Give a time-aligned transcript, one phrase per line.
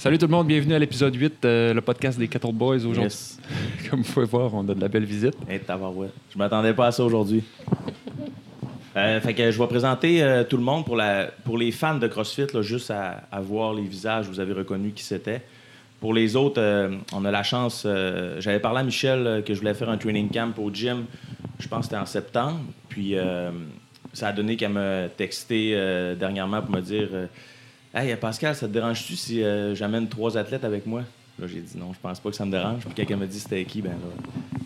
[0.00, 3.02] Salut tout le monde, bienvenue à l'épisode 8, euh, le podcast des Cattle Boys aujourd'hui.
[3.02, 3.38] Yes.
[3.90, 5.34] Comme vous pouvez voir, on a de la belle visite.
[5.46, 6.14] Hey, tabarouette.
[6.32, 7.44] Je m'attendais pas à ça aujourd'hui.
[8.96, 11.98] Euh, fait que je vais présenter euh, tout le monde pour, la, pour les fans
[11.98, 15.42] de CrossFit, là, juste à, à voir les visages, vous avez reconnu qui c'était.
[16.00, 17.86] Pour les autres, on a la chance.
[18.38, 21.04] J'avais parlé à Michel que je voulais faire un training camp au gym.
[21.58, 22.60] Je pense que c'était en septembre.
[22.88, 23.16] Puis
[24.14, 25.74] ça a donné qu'elle m'a texté
[26.18, 27.10] dernièrement pour me dire
[27.92, 31.02] Hey Pascal, ça te dérange-tu si euh, j'amène trois athlètes avec moi?
[31.40, 32.82] Là, j'ai dit non, je pense pas que ça me dérange.
[32.84, 33.96] Puis quelqu'un m'a dit c'était qui, ben là,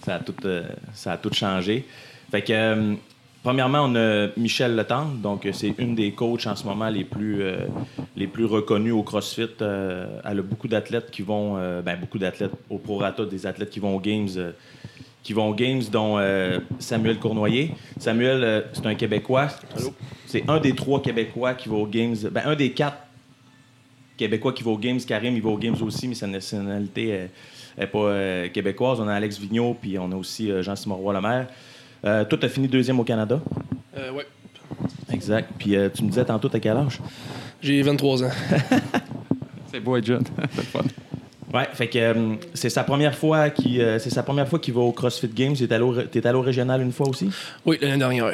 [0.05, 1.87] ça a tout, euh, ça a tout changé.
[2.31, 2.95] Fait que, euh,
[3.43, 7.05] premièrement, on a Michel Letendre, donc euh, c'est une des coachs en ce moment les
[7.05, 7.61] plus, euh,
[8.15, 9.49] les plus reconnus au CrossFit.
[9.63, 13.71] Euh, elle a beaucoup d'athlètes qui vont, euh, ben beaucoup d'athlètes au prorata, des athlètes
[13.71, 14.29] qui vont aux Games.
[14.37, 14.53] euh,
[15.23, 17.73] qui vont aux Games, dont euh, Samuel Cournoyer.
[17.99, 19.49] Samuel, euh, c'est un Québécois.
[20.27, 22.15] C'est un des trois Québécois qui va aux Games.
[22.31, 22.99] Ben, un des quatre
[24.17, 25.01] Québécois qui va aux Games.
[25.01, 27.29] Karim, il va aux Games aussi, mais sa nationalité
[27.79, 29.01] n'est pas euh, québécoise.
[29.01, 31.47] On a Alex Vigneault, puis on a aussi euh, Jean-Simon Roy-Lemaire.
[32.05, 33.41] Euh, toi, tu as fini deuxième au Canada.
[33.97, 34.27] Euh, ouais.
[35.13, 35.51] Exact.
[35.59, 37.01] Puis euh, tu me disais tantôt, t'as quel âge?
[37.63, 38.31] J'ai 23 ans.
[39.73, 40.25] C'est beau être jeune.
[40.53, 40.81] C'est le fun.
[41.53, 44.75] Ouais, fait que euh, c'est sa première fois qu'il euh, c'est sa première fois qu'il
[44.75, 45.55] va au CrossFit Games.
[45.55, 47.31] T'es allé au, t'es allé au régional une fois aussi?
[47.65, 48.33] Oui, l'année dernière.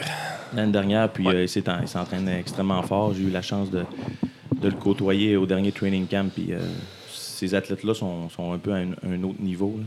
[0.55, 3.13] L'année dernière, puis euh, il s'est en- il s'entraîne extrêmement fort.
[3.13, 3.85] J'ai eu la chance de,
[4.61, 6.31] de le côtoyer au dernier training camp.
[6.33, 6.59] Puis euh,
[7.09, 9.77] ces athlètes-là sont, sont un peu à un, un autre niveau.
[9.79, 9.85] là.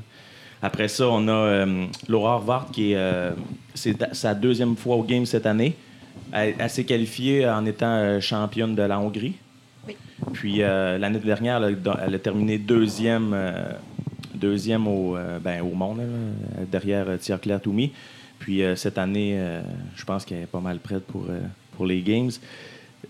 [0.61, 3.31] Après ça, on a euh, Laura Harvard, qui est euh,
[3.75, 5.75] sa deuxième fois au Games cette année.
[6.31, 9.35] Elle, elle s'est qualifiée en étant championne de la Hongrie.
[9.85, 9.97] Oui.
[10.31, 13.35] Puis l'année dernière, elle a, elle a terminé deuxième,
[14.33, 16.03] deuxième au, ben, au monde, là,
[16.71, 17.91] derrière euh, Tia-Claire Toumi.
[18.39, 19.37] Puis cette année,
[19.95, 21.25] je pense qu'elle est pas mal prête pour,
[21.75, 22.31] pour les Games.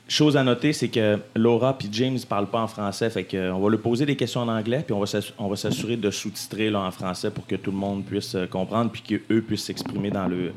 [0.07, 3.09] Chose à noter, c'est que Laura et James ne parlent pas en français.
[3.09, 6.11] Fait que, on va leur poser des questions en anglais, puis on va s'assurer de
[6.11, 10.09] sous-titrer en français pour que tout le monde puisse euh, comprendre, puis qu'eux puissent s'exprimer
[10.09, 10.51] dans le,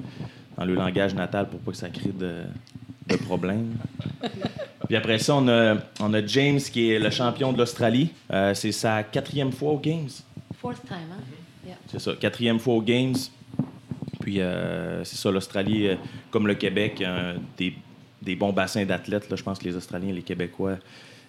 [0.58, 2.42] dans le langage natal pour pas que ça crée de,
[3.08, 3.76] de problèmes.
[4.86, 8.10] Puis après ça, on a, on a James qui est le champion de l'Australie.
[8.32, 10.10] Euh, c'est sa quatrième fois aux Games.
[10.60, 11.22] Fourth time, hein?
[11.64, 11.76] Yeah.
[11.90, 13.16] C'est ça, quatrième fois aux Games.
[14.20, 15.90] Puis euh, c'est ça, l'Australie,
[16.30, 17.04] comme le Québec,
[17.56, 17.74] des,
[18.26, 19.26] des bons bassins d'athlètes.
[19.34, 20.76] Je pense que les Australiens, les Québécois,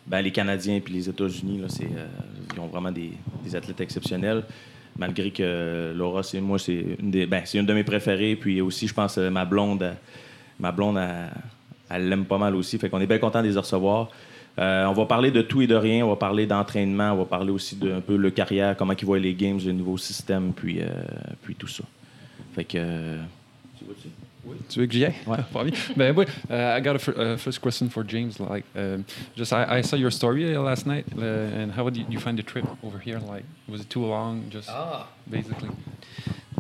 [0.06, 2.08] ben, les Canadiens puis les États-Unis, euh,
[2.54, 3.12] ils ont vraiment des,
[3.46, 4.44] des athlètes exceptionnels.
[4.98, 8.36] Malgré que Laura, c'est moi, c'est une, des, ben, une de mes préférées.
[8.36, 9.94] Puis aussi, je pense, euh, ma blonde, euh,
[10.60, 11.00] ma blonde,
[11.90, 12.78] elle, l'aime pas mal aussi.
[12.80, 14.10] Fait qu'on est bien content de les recevoir.
[14.60, 16.04] On va parler de tout et de rien.
[16.04, 17.12] On va parler d'entraînement.
[17.14, 20.00] On va parler aussi d'un peu le carrière, comment ils voient les games, le nouveau
[20.00, 20.80] système, puis,
[21.44, 21.84] puis tout ça.
[22.56, 22.78] Fait que.
[22.78, 23.22] euh,
[24.70, 25.16] Tu veux que j'y aille?
[25.26, 25.38] Ouais.
[25.54, 25.64] Pas.
[25.96, 28.40] Ben oui, uh, I got a uh, first question for James.
[28.40, 32.12] Like, um, just I, I saw your story uh, last night, uh, and how did
[32.12, 33.20] you find the trip over here?
[33.20, 34.50] Like, was it too long?
[34.50, 35.08] Just ah.
[35.30, 35.70] basically.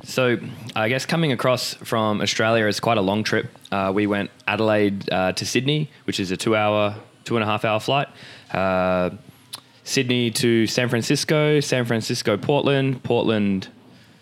[0.03, 0.37] So,
[0.75, 3.47] I guess coming across from Australia is quite a long trip.
[3.71, 7.65] Uh, we went Adelaide uh, to Sydney, which is a two-hour, two and a half
[7.65, 8.07] hour flight.
[8.51, 9.09] Uh,
[9.83, 13.69] Sydney to San Francisco, San Francisco, Portland, Portland,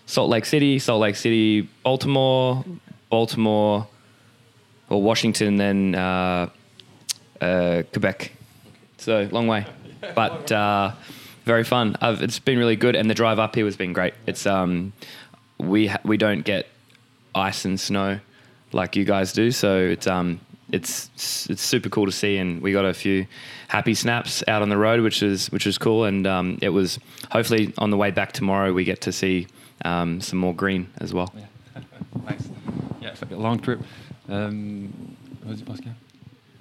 [0.06, 2.64] Salt Lake City, Salt Lake City, Baltimore,
[3.10, 3.86] Baltimore,
[4.88, 6.48] or Washington, then uh,
[7.40, 8.32] uh, Quebec.
[8.98, 9.66] So long way,
[10.14, 10.92] but uh,
[11.44, 11.96] very fun.
[12.00, 14.14] I've, it's been really good, and the drive up here has been great.
[14.26, 14.92] It's um,
[15.58, 16.66] we ha- we don't get
[17.34, 18.20] ice and snow
[18.72, 20.40] like you guys do, so it's um,
[20.72, 21.10] it's
[21.48, 23.26] it's super cool to see, and we got a few
[23.68, 26.98] happy snaps out on the road, which is which is cool, and um, it was
[27.30, 29.46] hopefully on the way back tomorrow we get to see
[29.84, 31.32] um, some more green as well.
[31.36, 31.82] Yeah,
[33.30, 33.78] long trip.
[34.28, 34.88] Um,
[35.44, 35.92] Vas-y, Pascal.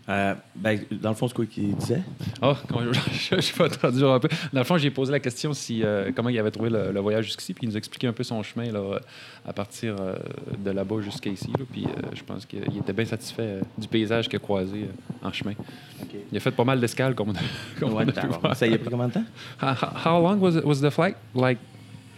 [0.09, 2.03] euh, ben, dans le fond, c'est quoi qu'il disait?
[2.43, 2.53] Oh,
[3.31, 4.27] je suis pas traduire un peu.
[4.53, 6.99] Dans le fond, j'ai posé la question si euh, comment il avait trouvé le, le
[6.99, 8.99] voyage jusqu'ici, puis il nous a expliqué un peu son chemin là,
[9.47, 10.13] à partir euh,
[10.63, 11.47] de là-bas jusqu'à ici.
[11.57, 11.65] là.
[11.71, 15.27] puis euh, je pense qu'il était bien satisfait euh, du paysage qu'il a croisé euh,
[15.27, 15.53] en chemin.
[16.31, 17.39] Il a fait pas mal d'escales, comme on a,
[17.79, 18.41] comme on a Ouais, pu tabarnak.
[18.41, 18.55] voir.
[18.55, 19.23] ça y a pris combien de temps?
[19.59, 19.73] How,
[20.05, 21.15] how- long was it, was the flight?
[21.33, 21.57] Like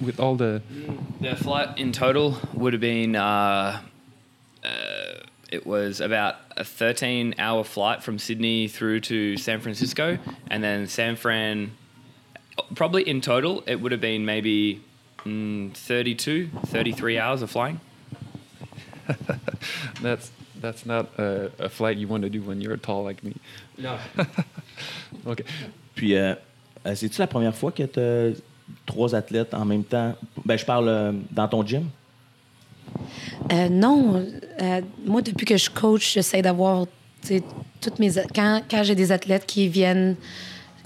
[0.01, 0.59] with all the
[1.21, 3.79] The flight in total would have been uh,
[5.49, 10.17] it was about a 13 hour flight from Sydney through to San Francisco,
[10.49, 11.71] and then San Fran.
[12.73, 14.81] Probably in total, it would have been maybe
[15.23, 17.79] mm, 32, 33 hours of flying.
[20.01, 23.35] that's that's not a, a flight you want to do when you're tall like me.
[23.77, 23.97] No.
[25.25, 25.43] OK.
[25.95, 26.35] Puis, euh,
[26.85, 28.41] euh, c'est-tu la première fois que tu as
[28.85, 30.15] trois athlètes en même temps?
[30.45, 31.89] Ben, je parle euh, dans ton gym.
[33.51, 34.25] Euh, non,
[34.61, 36.85] euh, moi, depuis que je coach, j'essaie d'avoir
[37.81, 38.11] toutes mes.
[38.33, 40.15] Quand, quand j'ai des athlètes qui viennent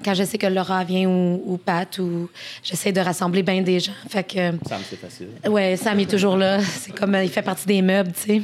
[0.04, 2.28] quand je sais que Laura vient ou, ou Pat, ou
[2.64, 3.92] j'essaie de rassembler bien des gens.
[4.10, 5.28] Fait que, Sam, c'est facile.
[5.48, 6.60] ouais, Sam est toujours là.
[6.60, 8.42] C'est comme, il fait partie des meubles, tu sais.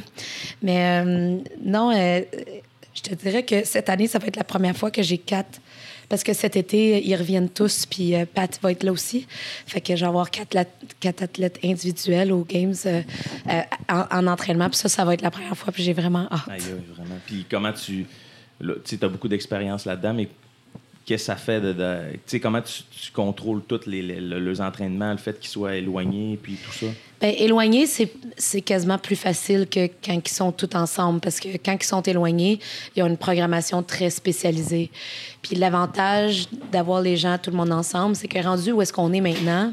[0.62, 4.90] Mais euh, non, je te dirais que cette année, ça va être la première fois
[4.90, 5.60] que j'ai quatre.
[6.08, 9.26] Parce que cet été, ils reviennent tous, puis euh, Pat va être là aussi.
[9.66, 10.56] Fait que je vais avoir quatre,
[11.22, 13.02] athlètes individuels aux Games euh,
[13.48, 14.68] euh, en, en entraînement.
[14.70, 16.48] Puis ça, ça va être la première fois, puis j'ai vraiment hâte.
[16.50, 16.60] Aïe,
[16.94, 17.18] vraiment.
[17.26, 18.06] Puis comment tu.
[18.84, 20.28] Tu as beaucoup d'expérience là-dedans, mais
[21.08, 21.72] que ça fait de.
[22.12, 22.82] tu sais, comment tu,
[23.12, 26.86] contrôles tous les, les, le- les entraînements, le fait qu'ils soient éloignés, puis tout ça?
[27.20, 31.76] Ben, éloignés, c'est quasiment plus facile que quand ils sont tous ensemble parce que quand
[31.80, 32.60] ils sont éloignés,
[32.94, 34.90] ils ont une programmation très spécialisée.
[35.42, 39.12] Puis l'avantage d'avoir les gens, tout le monde ensemble, c'est que rendu où est-ce qu'on
[39.12, 39.72] est maintenant,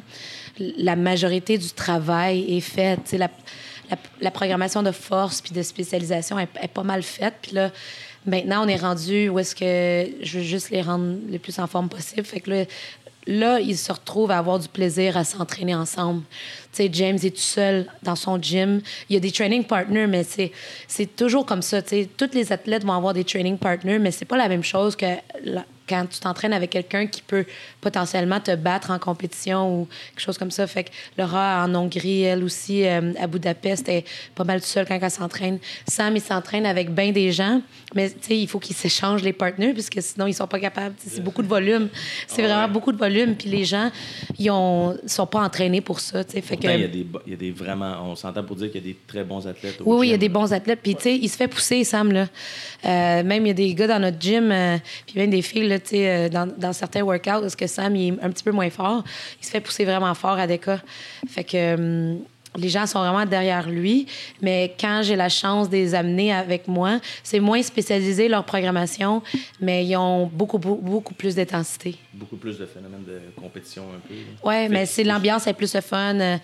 [0.57, 3.11] la majorité du travail est faite.
[3.11, 3.29] La,
[3.91, 7.35] la, la programmation de force puis de spécialisation est, est pas mal faite.
[7.43, 7.69] Puis là,
[8.25, 11.67] maintenant, on est rendu où est-ce que je veux juste les rendre le plus en
[11.67, 12.23] forme possible.
[12.25, 12.65] Fait que
[13.27, 16.21] là, ils se retrouvent à avoir du plaisir à s'entraîner ensemble.
[16.71, 18.81] Tu sais, James est tout seul dans son gym.
[19.09, 20.51] Il y a des training partners, mais c'est,
[20.87, 21.81] c'est toujours comme ça.
[21.81, 24.63] Tu sais, tous les athlètes vont avoir des training partners, mais c'est pas la même
[24.63, 25.05] chose que
[25.43, 27.45] la- quand tu t'entraînes avec quelqu'un qui peut
[27.81, 30.65] potentiellement te battre en compétition ou quelque chose comme ça.
[30.67, 34.85] Fait que Laura, en Hongrie, elle aussi, euh, à Budapest, est pas mal tout seul
[34.87, 35.59] quand elle s'entraîne.
[35.87, 37.61] Sam, il s'entraîne avec bien des gens,
[37.93, 40.95] mais il faut qu'ils s'échangent les partenaires, puisque sinon, ils sont pas capables.
[40.97, 41.89] C'est beaucoup de volume.
[42.27, 42.71] C'est Ah vraiment ouais.
[42.71, 43.35] beaucoup de volume.
[43.35, 43.91] Puis les gens,
[44.39, 46.23] ils ont, sont pas entraînés pour ça.
[46.23, 47.97] Fait que, il y a des, il y a des vraiment.
[48.03, 49.81] On s'entend pour dire qu'il y a des très bons athlètes.
[49.81, 50.79] au oui, oui, il y a des bons athlètes.
[50.81, 52.27] Puis, tu sais, il se fait pousser, Sam, là.
[52.85, 55.67] Euh, même, il y a des gars dans notre gym, euh, puis même des filles,
[55.67, 58.51] là, sais, euh, dans, dans certains workouts, parce que Sam, il est un petit peu
[58.51, 59.03] moins fort.
[59.41, 60.79] Il se fait pousser vraiment fort à des cas.
[61.27, 62.19] Fait que hum,
[62.57, 64.07] les gens sont vraiment derrière lui.
[64.41, 69.21] Mais quand j'ai la chance de les amener avec moi, c'est moins spécialisé leur programmation,
[69.59, 71.97] mais ils ont beaucoup, beaucoup, beaucoup plus d'intensité.
[72.13, 74.13] Beaucoup plus de phénomènes de compétition un peu.
[74.13, 74.21] là.
[74.45, 76.17] Oui, mais c'est l'ambiance est plus le fun.
[76.17, 76.37] euh,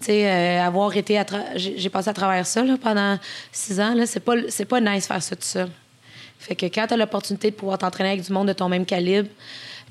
[0.00, 3.18] tu sais, euh, avoir été à tra- j'ai passé à travers ça là, pendant
[3.52, 3.92] six ans.
[3.94, 5.68] Là, c'est pas c'est pas nice faire ça tout seul.
[6.40, 8.86] Fait que quand tu as l'opportunité de pouvoir t'entraîner avec du monde de ton même
[8.86, 9.28] calibre,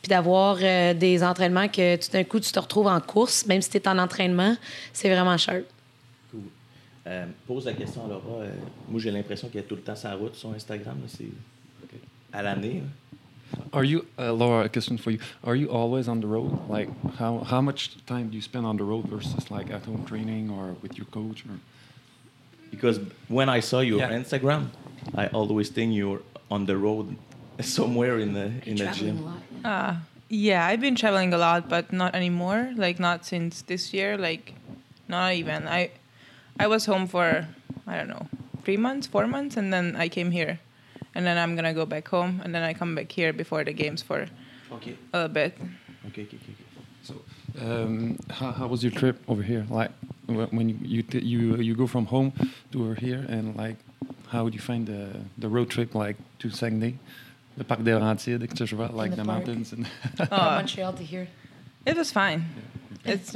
[0.02, 3.62] puis d'avoir euh, des entraînements que tout d'un coup tu te retrouves en course, même
[3.62, 4.56] si tu es en entraînement,
[4.92, 5.62] c'est vraiment cher.
[6.32, 6.42] Cool.
[7.08, 8.42] Euh, pose la question à Laura.
[8.42, 8.52] euh,
[8.90, 10.98] moi, j'ai l'impression qu'elle est tout le temps sur la route sur Instagram.
[11.08, 11.26] C'est
[12.34, 12.82] à l'année.
[13.72, 15.20] Are you, uh, Laura, a question for you.
[15.44, 16.52] Are you always on the road?
[16.70, 16.88] Like,
[17.20, 20.50] how, how much time do you spend on the road versus like at home training
[20.52, 21.44] or with your coach?
[21.46, 21.58] Or?
[22.72, 24.12] Because when I saw your Yeah.
[24.12, 24.68] Instagram,
[25.16, 27.16] I always think you're on the road
[27.62, 29.18] somewhere in the in the gym.
[29.64, 29.96] Uh,
[30.30, 32.72] yeah, I've been traveling a lot, but not anymore.
[32.76, 34.18] Like not since this year.
[34.18, 34.54] Like,
[35.08, 35.68] not even.
[35.68, 35.92] I,
[36.60, 37.48] I was home for
[37.88, 38.28] I don't know
[38.64, 40.60] three months, four months, and then I came here,
[41.16, 43.74] and then I'm gonna go back home, and then I come back here before the
[43.74, 44.28] games for
[44.72, 44.96] Okay.
[45.14, 45.58] a little bit.
[46.08, 46.24] Okay.
[46.24, 46.38] Okay.
[46.38, 46.56] okay.
[47.02, 47.16] So,
[47.62, 49.66] um, how, how was your trip over here?
[49.70, 49.90] Like,
[50.28, 52.34] when you you, t- you you go from home
[52.72, 53.78] to over here, and like,
[54.30, 55.02] how would you find the
[55.38, 56.94] the road trip like to Saguenay,
[57.58, 59.46] the Parc des Laurentides, etc., like the the, park.
[59.46, 59.86] mountains and
[60.20, 60.28] Uh,
[60.60, 61.28] Montreal to here.
[61.86, 62.46] It was fine.
[63.06, 63.36] It's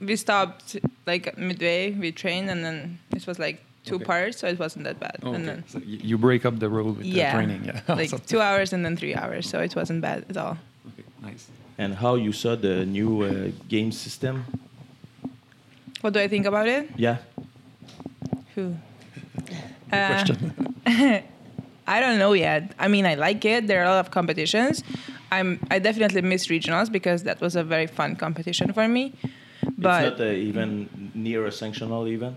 [0.00, 0.76] we stopped
[1.06, 1.92] like midway.
[1.92, 4.04] We trained, and then it was like two Okay.
[4.04, 5.16] parts, so it wasn't that bad.
[5.22, 7.94] Oh, And then So you, you break up the road with yeah, the training, yeah.
[8.02, 10.56] like two hours and then three hours, so it wasn't bad at all.
[10.88, 11.48] Okay, nice.
[11.78, 14.44] And how you saw the new uh, game system?
[16.00, 16.90] What do I think about it?
[16.96, 17.16] Yeah.
[18.54, 18.74] Who?
[19.92, 20.38] Good Uh, question.
[21.86, 22.72] I don't know yet.
[22.78, 23.66] I mean, I like it.
[23.66, 24.82] There are a lot of competitions.
[25.30, 25.58] I'm.
[25.70, 29.12] I definitely miss regionals because that was a very fun competition for me.
[29.78, 30.70] But it's not uh, even
[31.14, 32.36] near a sanctional even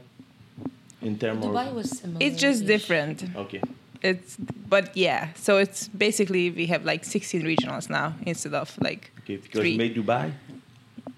[1.02, 1.76] in terms Dubai of.
[1.76, 2.20] was similar.
[2.26, 3.24] it's just different.
[3.36, 3.62] Okay.
[4.02, 4.36] It's.
[4.70, 5.30] But yeah.
[5.36, 9.38] So it's basically we have like 16 regionals now instead of like Okay.
[9.38, 9.72] Because Three.
[9.72, 10.32] you made Dubai.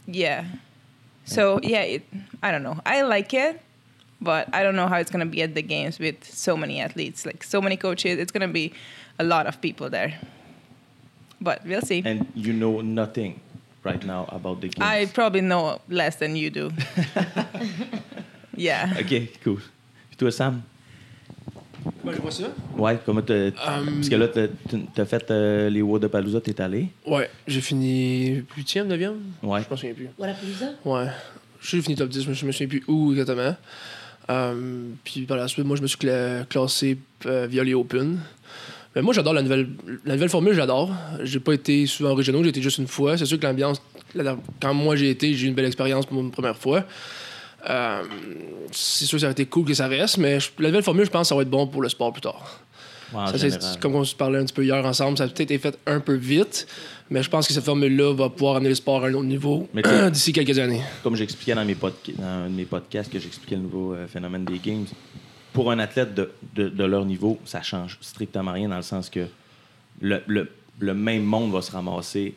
[0.06, 0.46] yeah.
[1.26, 2.04] So yeah, it,
[2.44, 2.80] I don't know.
[2.86, 3.60] I like it,
[4.22, 7.26] but I don't know how it's gonna be at the games with so many athletes,
[7.26, 8.18] like so many coaches.
[8.20, 8.72] It's gonna be
[9.20, 10.14] a lot of people there.
[11.40, 12.02] But we'll see.
[12.06, 13.40] And you know nothing
[13.84, 14.82] right now about the games.
[14.82, 16.72] I probably know less than you do.
[18.56, 18.90] yeah.
[19.00, 19.60] Ok, cool.
[20.10, 20.62] Puis toi, Sam?
[22.04, 22.48] Moi, je vois ça.
[22.76, 23.48] Ouais, comment t'as.
[23.50, 24.48] Um, Parce que là, t'as-
[24.94, 26.88] t'as fait euh, les Wodapalooza, t'es allé.
[27.06, 29.14] Ouais, j'ai fini 8e, 9e.
[29.44, 29.62] Ouais.
[29.64, 30.10] Je m'en souviens plus.
[30.18, 30.72] Wallapalooza?
[30.84, 31.08] Ouais.
[31.62, 33.56] J'ai fini top 10, je me- je me souviens plus où exactement.
[34.30, 38.20] Euh, puis par la suite, moi, je me suis cla- classé euh, via les Open.
[38.96, 39.68] Mais moi, j'adore la nouvelle,
[40.30, 40.92] formule, j'adore.
[41.24, 43.18] J'ai pas été souvent régionaux, j'ai été juste une fois.
[43.18, 43.82] C'est sûr que l'ambiance,
[44.16, 46.84] la- quand moi j'ai été, j'ai eu une belle expérience pour une première fois.
[47.70, 48.04] Euh,
[48.72, 51.10] c'est sûr que ça aurait été cool que ça reste, mais la nouvelle formule, je
[51.12, 52.62] pense que ça va être bon pour le sport plus tard.
[53.14, 53.80] Ouais, en Ça, c'est- général.
[53.80, 56.00] comme on se parlait un petit peu hier ensemble, ça a peut-être été fait un
[56.00, 56.68] peu vite,
[57.10, 59.68] mais je pense que cette formule-là va pouvoir amener le sport à un autre niveau
[60.12, 60.82] d'ici quelques années.
[61.04, 64.08] comme j'expliquais dans, mes podca- dans un de mes podcasts, que j'expliquais le nouveau euh,
[64.08, 64.86] phénomène des games,
[65.54, 69.10] pour un athlète de, de- de leur niveau, ça change strictement rien dans le sens
[69.10, 69.26] que
[70.02, 70.50] le, le-
[70.80, 72.36] le même monde va se ramasser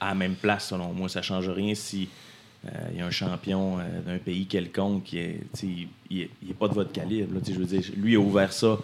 [0.00, 1.08] à la même place, selon moi.
[1.08, 2.08] Ça change rien si
[2.66, 6.68] euh, il y a un champion euh, d'un pays quelconque qui est, il n'est pas
[6.68, 7.32] de votre calibre.
[7.34, 8.76] là, tu sais, je veux dire, lui a ouvert ça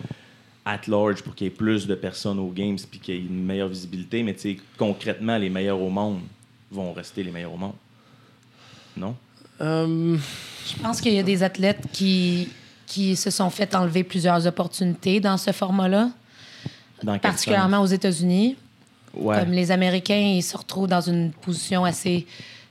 [0.67, 3.21] at large pour qu'il y ait plus de personnes aux games puis qu'il y ait
[3.21, 4.23] une meilleure visibilité.
[4.23, 6.19] Mais tu sais, concrètement, les meilleurs au monde
[6.71, 7.73] vont rester les meilleurs au monde.
[8.97, 9.15] Non?
[9.61, 10.17] Euh,
[10.67, 12.49] Je pense qu'il y a des athlètes qui,
[12.87, 16.11] qui se sont fait enlever plusieurs opportunités dans ce format-là,
[17.23, 18.57] particulièrement aux États-Unis.
[19.15, 19.39] Ouais.
[19.39, 22.27] Comme les Américains, ils se retrouvent dans une position assez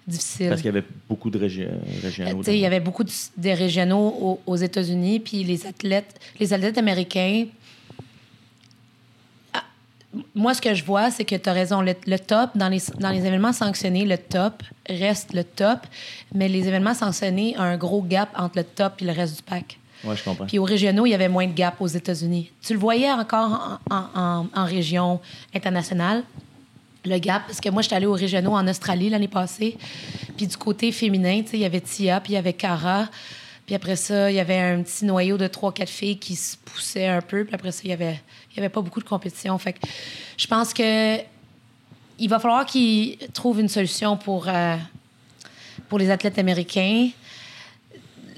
[0.06, 0.50] difficile.
[0.50, 2.40] Parce qu'il y avait beaucoup de régi- Euh, régionaux.
[2.40, 6.54] tu sais, il y avait beaucoup de, régionaux aux, aux États-Unis, puis les athlètes, les
[6.54, 7.46] athlètes américains.
[10.34, 11.81] Moi, ce que je vois, c'est que tu as raison.
[11.81, 15.79] Le, le top, dans les, dans les événements sanctionnés, le top reste le top,
[16.34, 19.43] mais les événements sanctionnés ont un gros gap entre le top et le reste du
[19.43, 19.77] pack.
[20.03, 20.45] Ouais, je comprends.
[20.45, 22.51] Puis aux régionaux, il y avait moins de gap aux États-Unis.
[22.62, 25.19] Tu le voyais encore en, en- en- en région
[25.53, 26.24] internationale,
[27.05, 29.77] le gap, parce que moi, j'étais allée aux régionaux en Australie l'année passée.
[30.38, 33.07] Puis du côté féminin, tu sais, il y avait Tia, puis il y avait Cara.
[33.65, 36.55] Puis après ça, il y avait un petit noyau de trois, quatre filles qui se
[36.57, 37.45] poussaient un peu.
[37.45, 38.22] Puis après ça, il y avait,
[38.56, 39.58] il y avait pas beaucoup de compétition.
[39.58, 39.80] Fait que
[40.38, 41.18] je pense que
[42.18, 44.78] il va falloir qu'ils trouvent une solution pour, euh,
[45.90, 47.10] pour les athlètes américains.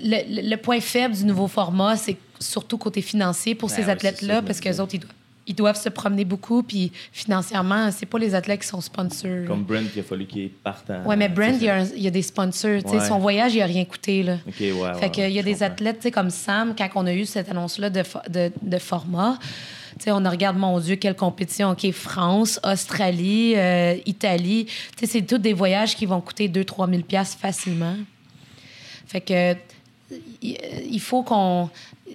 [0.03, 3.89] Le, le- le point faible du nouveau format, c'est surtout côté financier pour Ben ces
[3.89, 4.71] athlètes-là, parce disais.
[4.75, 5.13] qu'eux autres, ils doivent,
[5.47, 9.45] ils doivent se promener beaucoup, puis financièrement, c'est pas les athlètes qui sont sponsors.
[9.47, 11.03] Comme Brent, il a fallu qu'il parte en.
[11.05, 12.83] Ouais, mais Brent, il y, a il y a des sponsors.
[12.85, 13.05] Ouais.
[13.07, 14.23] Son voyage, il a rien coûté.
[14.23, 14.37] Là.
[14.47, 14.71] Ok, ouais.
[14.73, 15.65] ouais, Fait qu'il y a des comprends.
[15.67, 19.39] athlètes, comme Sam, quand on a eu cette annonce-là de, de, de format,
[20.05, 21.71] sais, on a regardé, mon Dieu, quelle compétition.
[21.71, 24.65] OK, France, Australie, euh, Italie.
[24.65, 27.95] Tu sais, c'est tous des voyages qui vont coûter 2-3 000 piastres facilement.
[29.07, 29.53] Fait que
[30.41, 30.57] il
[30.89, 31.69] il faut qu'on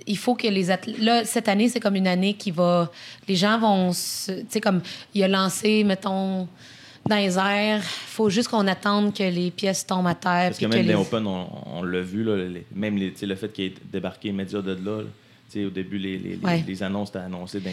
[0.07, 2.91] il faut que les athlètes là cette année c'est comme une année qui va
[3.29, 4.81] les gens vont se- tu sais comme
[5.15, 6.49] il a lancé mettons
[7.07, 10.65] dans les airs faut juste qu'on attende que les pièces tombent à terre Parce que
[10.67, 13.65] même que les Open, on, on l'a vu, là, les- même les- le fait qu'il
[13.67, 15.03] ait débarqué immédiat de là.
[15.67, 16.65] Au début, les, les, Ouais.
[16.67, 17.71] les annonces étaient annoncées dans,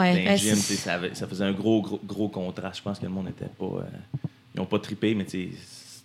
[0.00, 2.78] Ouais, dans ben, sais, ça, avait- ça faisait un gros, gros, gros contraste.
[2.78, 3.64] Je pense que le monde n'était pas.
[3.64, 3.82] euh,
[4.54, 5.48] ils n'ont pas trippé, mais c'est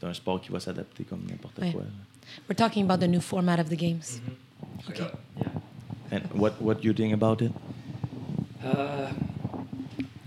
[0.05, 1.72] un sport qui va s'adapter comme n'importe Ouais.
[1.72, 1.84] quoi.
[2.50, 4.20] we're talking about the new format of the games
[4.89, 5.00] OK.
[6.12, 7.51] And what, what you think about it?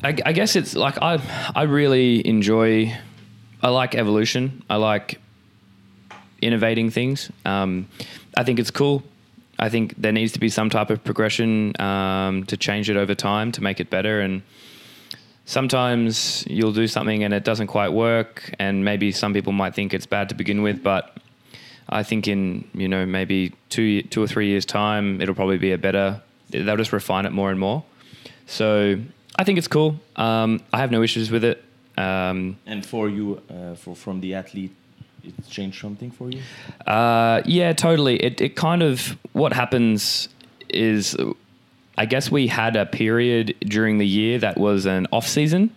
[0.02, 1.18] I, I guess it's like I
[1.54, 2.92] I really enjoy.
[3.62, 4.62] I like evolution.
[4.70, 5.18] I like
[6.40, 7.30] innovating things.
[7.44, 7.86] Um,
[8.36, 9.02] I think it's cool.
[9.58, 13.14] I think there needs to be some type of progression um, to change it over
[13.14, 14.20] time to make it better.
[14.20, 14.42] And
[15.44, 19.94] sometimes you'll do something and it doesn't quite work, and maybe some people might think
[19.94, 21.16] it's bad to begin with, but
[21.88, 25.72] I think in you know maybe two two or three years time, it'll probably be
[25.72, 26.20] a better.
[26.50, 27.82] They'll just refine it more and more.
[28.46, 28.98] So
[29.38, 30.00] I think it's cool.
[30.16, 31.64] Um, I have no issues with it.
[31.96, 34.74] Um, And for you, uh, for, from the athlete,
[35.28, 36.40] it changed something for you?
[36.86, 38.16] uh, yeah, totally.
[38.22, 40.28] It it kind of what happens
[40.68, 41.16] is,
[41.96, 45.74] I guess we had a period during the year that was an off season,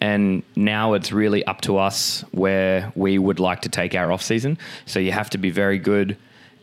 [0.00, 4.22] and now it's really up to us where we would like to take our off
[4.22, 4.58] season.
[4.86, 6.16] So you have to be very good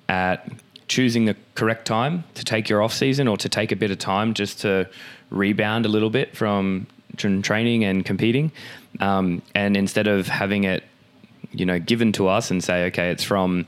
[0.10, 0.50] at
[0.88, 3.98] choosing the correct time to take your off season or to take a bit of
[3.98, 4.90] time just to
[5.30, 6.86] rebound a little bit from
[7.16, 8.52] training and competing.
[9.00, 10.84] Um, and instead of having it
[11.52, 13.66] you know given to us and say okay it's from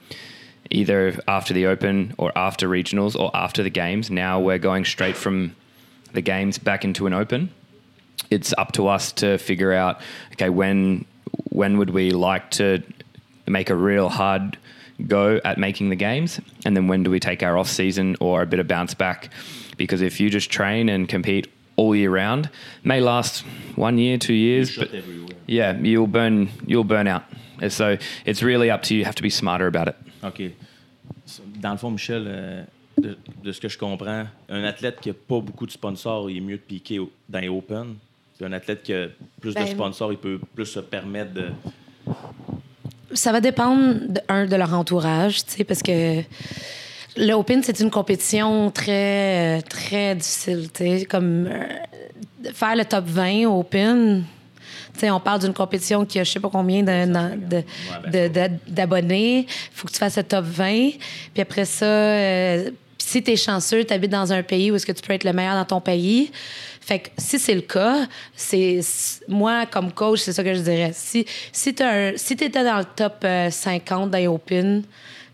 [0.69, 5.15] either after the open or after regionals or after the games now we're going straight
[5.15, 5.55] from
[6.13, 7.49] the games back into an open
[8.29, 9.99] it's up to us to figure out
[10.31, 11.05] okay when
[11.49, 12.81] when would we like to
[13.47, 14.57] make a real hard
[15.07, 18.41] go at making the games and then when do we take our off season or
[18.41, 19.29] a bit of bounce back
[19.77, 22.49] because if you just train and compete all year round
[22.83, 23.43] may last
[23.75, 25.35] one year two years but everywhere.
[25.47, 27.23] yeah, you'll burn you'll burn out.
[27.63, 28.99] And so it's really up to you.
[28.99, 29.95] You have to be smarter about it.
[30.23, 30.51] OK.
[31.61, 32.63] Dans le fond, Michel, euh,
[32.99, 36.37] de, de ce que je comprends, un athlète qui n'a pas beaucoup de sponsors, il
[36.37, 37.95] est mieux de piquer au- dans les Open.
[38.37, 39.07] Puis un athlète qui a
[39.39, 41.47] plus de Ben, sponsors, il peut plus se permettre de.
[43.13, 46.21] Ça va dépendre de, un, de leur entourage, tu sais, parce que
[47.15, 51.63] l'Open, c'est une compétition très, euh, très difficile, tu sais, comme euh,
[52.53, 54.23] faire le top 20 au Open.
[54.97, 59.39] Sais, on parle d'une compétition qui a je sais pas combien de- d'abonnés.
[59.47, 60.91] Il faut que tu fasses le top 20.
[61.33, 64.85] Puis après ça, euh, si tu es chanceux, tu habites dans un pays où est-ce
[64.85, 66.31] que tu peux être le meilleur dans ton pays.
[66.79, 68.81] Fait que si c'est le cas, c'est
[69.27, 70.91] moi comme coach, c'est ça que je dirais.
[70.93, 71.83] Si si tu
[72.17, 74.83] si étais dans le top euh, 50 dans les Open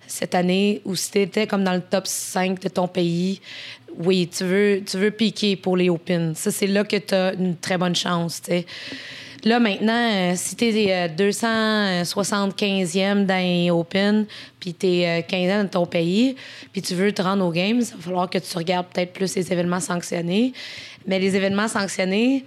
[0.08, 3.42] cette année ou si tu étais comme dans le top 5 de ton pays,
[3.98, 6.34] oui, tu veux tu veux piquer pour les Open.
[6.36, 8.66] Ça c'est là que tu as une très bonne chance, tu sais.
[9.44, 14.26] Là, maintenant, euh, si tu es 275e dans les Open,
[14.60, 16.36] puis tu es 15e dans ton pays,
[16.72, 19.36] puis tu veux te rendre aux Games, il va falloir que tu regardes peut-être plus
[19.36, 20.54] les événements sanctionnés.
[21.08, 22.46] Mais les événements sanctionnés,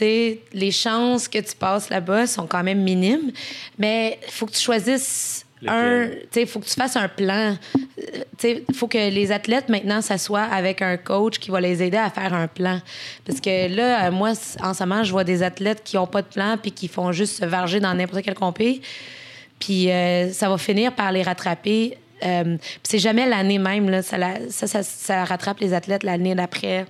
[0.00, 3.32] les chances que tu passes là-bas sont quand même minimes.
[3.78, 6.08] Mais il faut que tu choisisses un.
[6.36, 7.56] Il faut que tu fasses un plan.
[8.42, 12.10] Il faut que les athlètes maintenant s'assoient avec un coach qui va les aider à
[12.10, 12.80] faire un plan.
[13.24, 14.32] Parce que là, moi,
[14.62, 17.12] en ce moment, je vois des athlètes qui n'ont pas de plan puis qui font
[17.12, 18.80] juste se varger dans n'importe quel compé.
[19.58, 21.96] Puis euh, ça va finir par les rattraper.
[22.24, 23.88] Euh, puis c'est jamais l'année même.
[23.90, 24.02] Là.
[24.02, 26.86] Ça, la- ça, ça, ça rattrape les athlètes l'année d'après.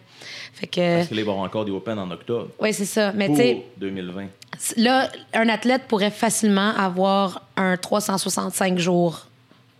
[0.52, 0.96] Fait que.
[0.98, 2.48] Parce que là, il va y avoir encore des Open en octobre.
[2.60, 3.12] Oui, c'est ça.
[3.14, 3.62] Mais Pour sais.
[3.78, 4.26] 2020.
[4.76, 9.26] Là, un athlète pourrait facilement avoir un 365 jours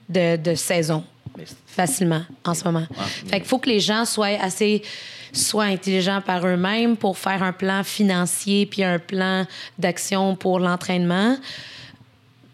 [0.09, 1.05] de, de saison.
[1.67, 2.87] Facilement, en ce moment.
[3.27, 4.83] Fait qu'il faut que les gens soient assez
[5.33, 9.47] soient intelligents par eux-mêmes pour faire un plan financier puis un plan
[9.79, 11.37] d'action pour l'entraînement.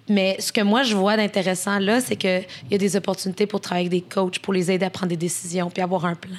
[0.08, 3.60] Mais ce que moi, je vois d'intéressant là, c'est qu'il y a des opportunités pour
[3.60, 6.36] travailler avec des coachs, pour les aider à prendre des décisions puis avoir un plan.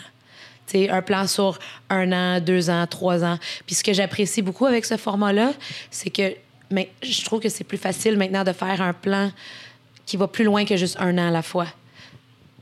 [0.72, 1.60] Sais, un plan sur
[1.90, 3.38] un an, deux ans, trois ans.
[3.66, 5.52] Puis ce que j'apprécie beaucoup avec ce format-là,
[5.90, 6.34] c'est que
[6.70, 9.30] mais je trouve que c'est plus facile maintenant de faire un plan
[10.06, 11.68] qui va plus loin que juste un an à la fois.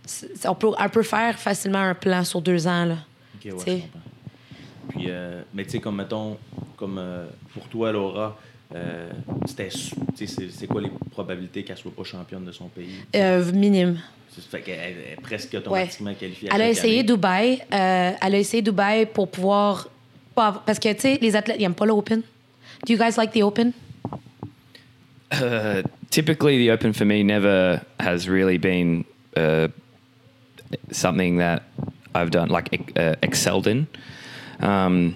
[0.06, 2.86] C'est- On peut, on peut faire facilement un plan sur deux ans.
[2.86, 2.96] Là.
[3.46, 3.84] Ouais, je.
[4.90, 6.38] Puis, euh, mais tu sais, comme mettons,
[6.78, 8.40] comme euh, pour toi, Laura,
[8.74, 9.12] euh,
[9.46, 9.70] c'était,
[10.16, 12.96] c'est, c'est quoi les probabilités qu'elle soit pas championne de son pays?
[13.16, 14.00] Euh, minime.
[14.36, 16.50] Ça fait qu'elle est presque automatiquement qualifiée.
[16.52, 17.04] à Elle a essayé année.
[17.04, 17.62] Dubaï.
[17.74, 19.88] euh, elle a essayé Dubaï pour pouvoir.
[20.36, 22.22] pas avoir- Parce que, tu sais, les athlètes, ils n'aiment pas l'Open.
[22.86, 23.74] Do you guys like the Open?
[25.32, 29.06] Uh, typically, the open for me never has really been
[29.38, 29.68] uh,
[30.92, 31.64] something that
[32.16, 33.86] I've done like uh, excelled in.
[34.60, 35.16] Um,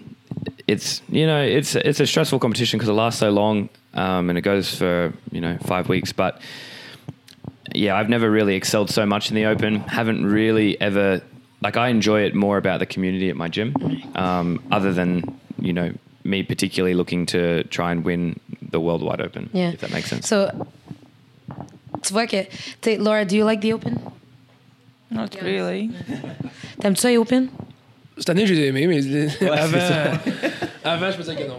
[0.67, 4.38] it's you know it's it's a stressful competition because it lasts so long um, and
[4.38, 6.13] it goes for you know five weeks.
[6.13, 6.39] But
[7.73, 9.80] yeah, I've never really excelled so much in the open.
[9.82, 11.21] Haven't really ever
[11.62, 13.73] like I enjoy it more about the community at my gym,
[14.15, 19.49] um, other than you know me particularly looking to try and win the worldwide open.
[19.54, 19.71] Yeah.
[19.71, 20.28] If that makes sense.
[20.28, 20.67] So,
[22.02, 22.47] tu vois que.
[22.82, 23.99] tu Laura, do you like the Open?
[25.10, 25.91] Not really.
[26.80, 27.49] T'aimes-tu ça, les Open?
[28.17, 28.99] Cette année, j'ai aimé, mais
[29.49, 30.12] avant, ça.
[30.84, 31.58] avant, je me disais que non.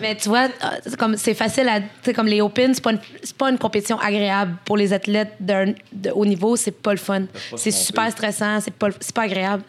[0.00, 0.48] Mais tu vois,
[0.84, 1.80] c'est comme c'est facile à.
[1.80, 4.92] Tu sais, comme les Open, c'est pas, une- c'est pas une compétition agréable pour les
[4.92, 7.22] athlètes d'un de haut niveau, c'est pas le fun.
[7.56, 9.62] C'est super stressant, c'est pas, c'est pas agréable.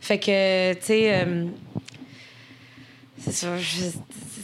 [0.00, 1.14] Fait que, tu sais.
[1.14, 1.44] euh,
[3.24, 3.86] c'est ça, je-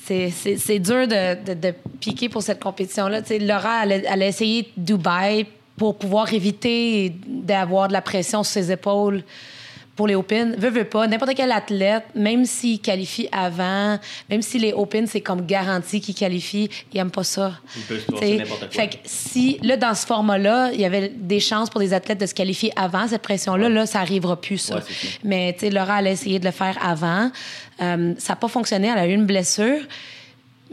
[0.07, 3.23] c'est- c'est c'est dur de, de, de piquer pour cette compétition-là.
[3.23, 8.43] Tu sais, Laura, elle, elle a essayé Dubaï pour pouvoir éviter d'avoir de la pression
[8.43, 9.23] sur ses épaules
[9.99, 10.55] pour les Open.
[10.57, 13.99] Veux, veux pas, n'importe quel athlète, même s'il qualifie avant,
[14.31, 17.55] même si les Open, c'est comme garanti qu'il qualifie, il aime pas ça.
[17.77, 18.69] Il peut se n'importe quoi.
[18.71, 22.21] Fait que si, là, dans ce format-là, il y avait des chances pour des athlètes
[22.21, 24.77] de se qualifier avant cette pression-là, là, ça arrivera plus, ça.
[24.77, 24.83] Ouais.
[25.25, 27.33] Mais, tu sais, Laura, elle a essayé de le faire avant.
[27.83, 29.81] Euh, ça n'a pas fonctionné, elle a eu une blessure.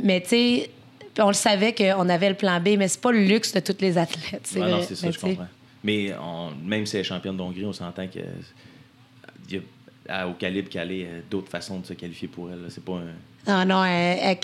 [0.03, 0.69] Mais, tu sais,
[1.17, 3.77] on le savait qu'on avait le plan B, mais c'est pas le luxe de tous
[3.79, 4.47] les athlètes.
[4.55, 4.69] Vrai.
[4.69, 5.47] non, c'est ça, Mais je comprends.
[5.83, 8.19] Mais on- même si elle est championne d'Hongrie, on s'entend que
[9.51, 9.61] y a-
[10.21, 12.59] à- au calibre qu'elle est, euh, d'autres façons de se qualifier pour elle.
[12.69, 13.05] C'est pas un.
[13.47, 13.85] Non, non.
[13.85, 14.37] elle-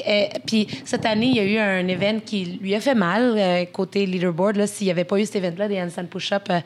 [0.45, 3.65] puis cette année, il y a eu un événement qui lui a fait mal euh,
[3.65, 4.57] côté leaderboard.
[4.57, 6.59] Là, s'il n'y avait pas eu cet event-là, des handstand push-up, euh,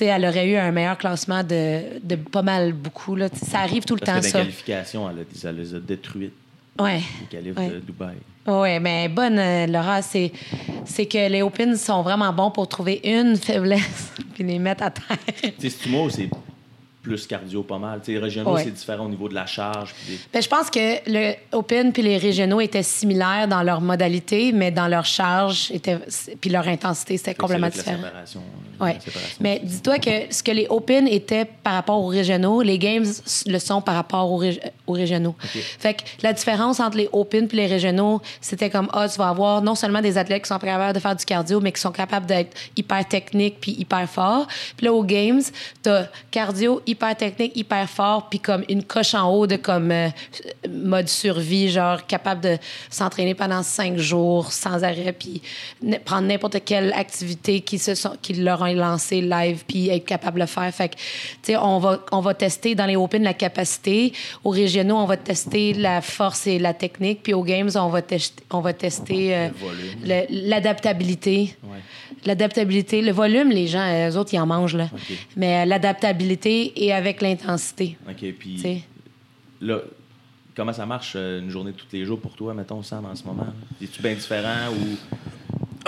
[0.00, 3.14] elle aurait eu un meilleur classement de, de pas mal beaucoup.
[3.14, 3.28] Là.
[3.32, 4.38] Ça arrive tout le Parce temps, que ça.
[4.38, 6.32] les qualifications, elle, elle les a détruites,
[6.80, 7.00] Ouais.
[7.22, 7.68] au calibre Ouais.
[7.70, 8.16] de Dubaï.
[8.48, 10.32] Oui, mais bonne, euh, Laura, c'est,
[10.84, 14.90] c'est que les Open sont vraiment bons pour trouver une faiblesse puis les mettre à
[14.90, 15.16] terre.
[15.42, 16.28] Tu sais, Stumo, c'est
[17.08, 18.00] plus cardio pas mal.
[18.04, 18.64] Tu sais, régionaux, Ouais.
[18.64, 19.94] c'est différent au niveau de la charge.
[19.94, 23.80] puis des- Ben, je pense que le Open puis les régionaux étaient similaires dans leur
[23.80, 25.98] modalité, mais dans leur charge était,
[26.40, 27.98] puis leur intensité, c'était complètement différent.
[28.04, 28.96] euh, Ouais.
[29.40, 33.06] Mais dis-toi que ce que les Open étaient par rapport aux régionaux, les Games
[33.46, 35.34] le sont par rapport aux, rég- aux régionaux.
[35.78, 39.28] Fait que la différence entre les Open et les régionaux, c'était comme, ah, tu vas
[39.30, 41.90] avoir non seulement des athlètes qui sont capables de faire du cardio, mais qui sont
[41.90, 44.46] capables d'être hyper techniques puis hyper forts.
[44.76, 45.42] Puis là, aux Games,
[45.82, 49.92] t'as cardio, hyper hyper technique, hyper fort, puis comme une coche en haut de comme
[49.92, 50.08] euh,
[50.68, 52.58] mode survie, genre capable de
[52.90, 55.40] s'entraîner pendant cinq jours sans arrêt, puis
[56.04, 60.36] prendre n'importe quelle activité qui se sont, qui leur ont lancé live, puis être capable
[60.36, 60.74] de le faire.
[60.74, 61.02] Fait que, tu
[61.42, 64.12] sais, on va, on va tester dans les Open la capacité.
[64.42, 68.02] Aux régionaux, on va tester la force et la technique, puis aux Games, on va,
[68.02, 69.48] tester on va tester euh,
[70.28, 71.54] l'adaptabilité.
[71.62, 71.78] Ouais.
[72.24, 74.88] L'adaptabilité, le volume, les gens, eux autres, ils en mangent, là.
[75.36, 77.96] Mais euh, l'adaptabilité et avec l'intensité.
[78.08, 78.84] OK, puis
[79.60, 79.80] là,
[80.56, 83.14] comment ça marche euh, une journée de tous les jours pour toi, mettons, Sam, en
[83.14, 83.48] ce moment?
[83.82, 84.96] Es-tu bien différent ou...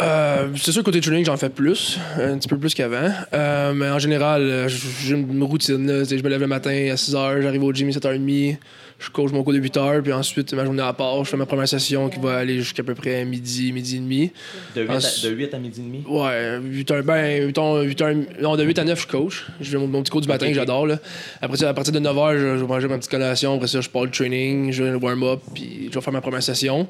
[0.00, 3.12] Euh, c'est sûr, côté training, j'en fais plus, un petit peu plus qu'avant.
[3.34, 6.04] Euh, mais en général, j'ai une routine.
[6.04, 8.56] Je me lève le matin à 6 h, j'arrive au gym à 7h30,
[9.00, 11.36] je coach mon cours de 8 h, puis ensuite, ma journée à part, je fais
[11.36, 14.30] ma première session qui va aller jusqu'à peu près midi, midi et demi.
[14.76, 16.04] De 8, Ah, à, c'est- de 8 à midi et demi?
[16.06, 19.46] Ouais, 8 h, ben, 8 h, 8 h, non, de 8 à 9, je coach.
[19.60, 20.86] Je fais mon, mon petit cours du matin que j'adore.
[20.86, 20.98] là.
[21.40, 23.54] Après ça, à partir de 9 h, je, je vais manger ma petite collation.
[23.54, 26.20] Après ça, je pars le training, je vais le warm-up, puis je vais faire ma
[26.20, 26.86] première session.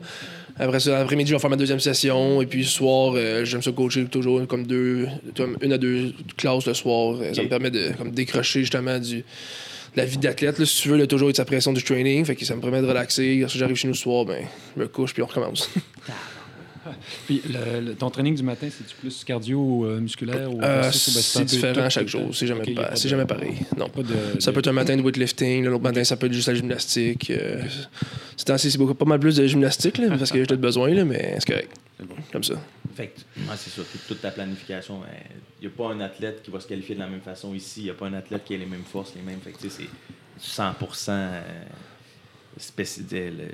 [0.59, 2.43] Après ça, l'après-midi, je vais faire ma deuxième session.
[2.43, 5.07] Et puis, ce soir, euh, j'aime ça coacher toujours comme deux,
[5.63, 7.17] une à deux classes le soir.
[7.23, 9.25] Euh, Ça me permet de comme, décrocher justement du,
[9.97, 10.65] la vie d'athlète.
[10.65, 12.25] Si tu veux, là, toujours avec sa pression du training.
[12.25, 13.37] Fait que ça me permet de relaxer.
[13.37, 14.45] Lorsque j'arrive chez nous ce soir, ben,
[14.77, 15.71] je me couche, puis on recommence.
[17.27, 20.51] Puis le- le- ton training du matin, c'est-tu plus cardio ou euh, musculaire?
[20.53, 22.35] Ou Euh, ben, c'est différent tout, chaque jour.
[22.35, 23.55] C'est jamais, pas c'est de- pareil.
[23.77, 23.89] Non.
[23.89, 26.33] Pas de, Ça de- peut être un matin de weightlifting, l'autre matin, ça peut être
[26.33, 27.31] juste la gymnastique.
[27.31, 27.63] euh,
[28.37, 31.05] c'est c'est beaucoup pas mal plus de gymnastique, là, parce que j'ai peut-être besoin, là,
[31.05, 31.73] mais c'est correct.
[32.33, 32.55] Comme ça.
[32.95, 33.13] Fait
[33.57, 35.01] c'est ça, toute, toute ta planification.
[35.61, 37.81] Il n'y a pas un athlète qui va se qualifier de la même façon ici.
[37.81, 39.41] Il n'y a pas un athlète qui a les mêmes forces, les mêmes.
[39.41, 39.83] Fait que, tu sais,
[40.39, 40.73] c'est 100
[41.11, 41.41] euh,
[42.59, 43.49] spéci- euh,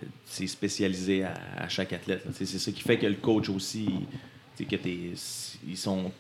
[0.46, 2.22] spécialisé à, chaque athlète.
[2.32, 3.88] C'est ça qui fait que le coach aussi,
[4.58, 5.12] que t'es-
[5.66, 6.10] ils sont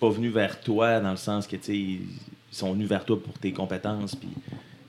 [0.00, 2.00] pas venus vers toi dans le sens que ils
[2.50, 4.16] sont venus vers toi pour tes compétences.
[4.16, 4.30] Puis,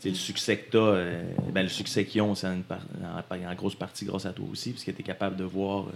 [0.06, 4.26] le succès que tu as, ben, le succès qu'ils ont, c'est en, grosse partie grâce
[4.26, 5.94] à toi aussi, parce que tu es capable de voir euh,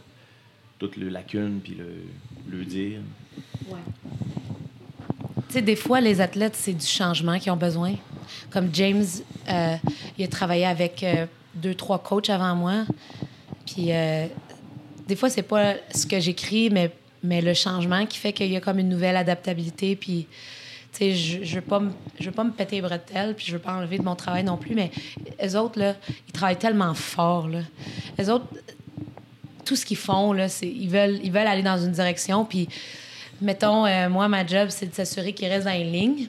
[0.79, 2.99] toutes les lacunes puis le, le dire.
[3.65, 3.75] Tu
[5.49, 7.95] sais, des fois, les athlètes, c'est du changement qu'ils ont besoin.
[8.49, 9.05] Comme James,
[9.49, 9.75] euh,
[10.17, 12.85] il a travaillé avec euh, deux, trois coachs avant moi.
[13.65, 14.27] Puis, euh,
[15.07, 16.91] des fois, c'est pas ce que j'écris, mais,
[17.23, 19.95] mais le changement qui fait qu'il y a comme une nouvelle adaptabilité.
[19.95, 20.27] Puis,
[20.93, 23.97] tu sais, je, je veux pas me, péter les bretelles, puis je veux pas enlever
[23.97, 24.91] de mon travail non plus, mais
[25.41, 25.95] les autres, là,
[26.27, 27.59] ils travaillent tellement fort, là.
[28.17, 28.45] Les autres,
[29.65, 32.45] tout ce qu'ils font, là, c'est ils veulent, ils veulent aller dans une direction.
[32.45, 32.69] Puis,
[33.41, 36.27] mettons, euh, moi, ma job, c'est de s'assurer qu'ils restent dans une ligne.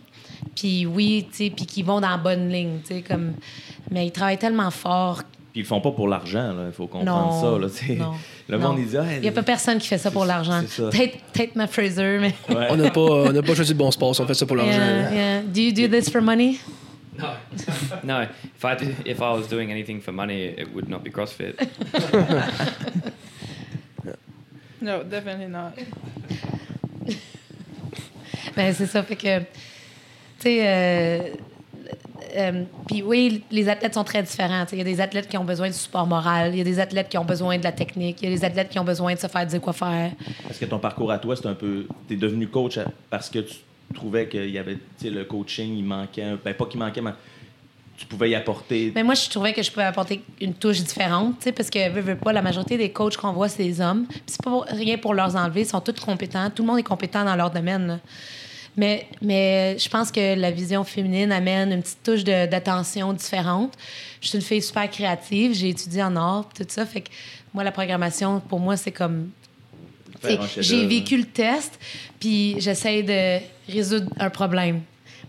[0.59, 3.35] Puis oui, tu sais, puis qu'ils vont dans la bonne ligne, tu sais, comme...
[3.91, 5.23] Mais ils travaillent tellement fort.
[5.53, 7.59] Puis ils le font pas pour l'argent, il faut comprendre Non, ça.
[7.59, 7.95] Là, tu sais.
[7.95, 8.13] non,
[8.49, 8.69] le non.
[8.71, 10.61] monde, il dit, Ah, Il n'y a pas personne qui fait ça pour l'argent.
[10.67, 10.91] c'est ça.
[10.91, 12.35] Peut-être peut-être ma Fraser, mais...
[12.55, 12.67] Ouais.
[12.71, 14.73] On n'a pas, on n'a pas choisi le bon sport, on fait ça pour l'argent.
[14.73, 15.13] Yeah, là.
[15.15, 15.43] yeah.
[15.43, 16.59] Do you do this for money?
[17.19, 17.27] No,
[18.05, 18.23] no.
[18.23, 21.55] If I did, if I was doing anything for money, it would not be CrossFit.
[24.81, 25.73] No, definitely not.
[28.55, 29.03] Ben, c'est ça.
[29.03, 29.41] Fait que,
[30.47, 31.21] euh,
[32.37, 34.65] euh, puis oui, les athlètes sont très différents.
[34.73, 36.79] Il y a des athlètes qui ont besoin de support moral, il y a des
[36.81, 39.15] athlètes qui ont besoin de la technique, il y a des athlètes qui ont besoin
[39.15, 40.13] de se faire dire quoi faire.
[40.45, 41.87] Parce que ton parcours à toi, c'est un peu.
[42.07, 42.79] Tu es devenu coach
[43.11, 43.57] parce que tu
[43.95, 44.79] trouvais qu'il y avait.
[45.03, 46.35] Le coaching, il manquait.
[46.45, 47.13] Ben, pas qu'il manquait, mais
[47.97, 48.93] tu pouvais y apporter.
[48.95, 52.17] Mais moi, je trouvais que je pouvais apporter une touche différente, parce que, veux, veux
[52.17, 54.07] pas, la majorité des coachs qu'on voit, c'est des hommes.
[54.07, 56.49] Puis c'est pas rien pour leur enlever, ils sont tous compétents.
[56.51, 57.87] Tout le monde est compétent dans leur domaine.
[57.87, 57.99] là.
[58.79, 63.75] Mais, mais je pense que la vision féminine amène une petite touche d'attention différente.
[64.21, 66.87] Je suis une fille super créative, j'ai étudié en art, tout ça.
[66.87, 67.09] Fait que
[67.53, 69.31] moi, la programmation, pour moi, c'est comme.
[70.59, 71.77] J'ai vécu le test,
[72.21, 73.41] puis j'essaie de
[73.73, 74.83] résoudre un problème.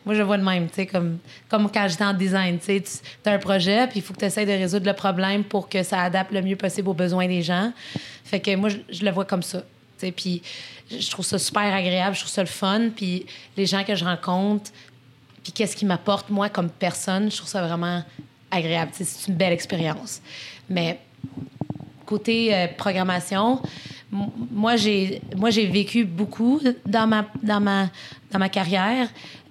[0.06, 1.18] Moi, je vois de même, tu sais, comme,
[1.50, 2.60] comme quand j'étais en design.
[2.60, 2.84] Tu
[3.26, 5.82] as un projet, puis il faut que tu essaies de résoudre le problème pour que
[5.82, 7.74] ça adapte le mieux possible aux besoins des gens.
[8.24, 9.64] Fait que moi, je, je le vois comme ça.
[10.16, 10.42] Puis
[10.90, 12.90] je trouve ça super agréable, je trouve ça le fun.
[12.96, 13.26] Puis
[13.58, 14.72] les gens que je rencontre,
[15.44, 18.04] puis qu'est-ce qui m'apporte, moi, comme personne, je trouve ça vraiment
[18.52, 18.92] agréable.
[18.94, 20.22] C'est une belle expérience.
[20.70, 21.00] Mais
[22.06, 23.62] côté euh, programmation,
[24.12, 25.22] moi j'ai
[25.68, 27.90] vécu beaucoup dans ma dans ma
[28.32, 29.08] dans ma carrière.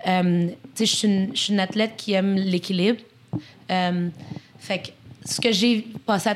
[0.07, 3.01] Euh, tu sais, je suis une, je suis une athlète qui aime l'équilibre.
[3.71, 4.09] Euh,
[4.59, 4.89] fait que
[5.29, 6.31] ce que j'ai passé,